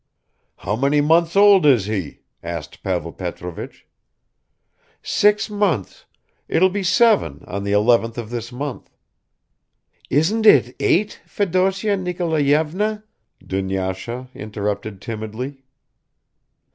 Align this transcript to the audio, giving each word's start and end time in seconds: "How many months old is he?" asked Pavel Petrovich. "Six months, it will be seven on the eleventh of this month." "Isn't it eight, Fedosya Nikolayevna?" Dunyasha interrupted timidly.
"How 0.55 0.75
many 0.75 0.99
months 0.99 1.35
old 1.35 1.63
is 1.63 1.85
he?" 1.85 2.21
asked 2.41 2.81
Pavel 2.81 3.11
Petrovich. 3.13 3.85
"Six 5.03 5.47
months, 5.47 6.05
it 6.47 6.59
will 6.59 6.71
be 6.71 6.81
seven 6.81 7.43
on 7.45 7.63
the 7.65 7.73
eleventh 7.73 8.17
of 8.17 8.31
this 8.31 8.51
month." 8.51 8.89
"Isn't 10.09 10.47
it 10.47 10.75
eight, 10.79 11.21
Fedosya 11.27 11.97
Nikolayevna?" 11.97 13.03
Dunyasha 13.45 14.29
interrupted 14.33 15.03
timidly. 15.03 15.65